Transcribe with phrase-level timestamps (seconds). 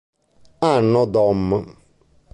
[0.75, 1.63] Anno Dom.